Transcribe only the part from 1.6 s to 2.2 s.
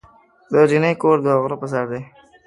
په سر دی.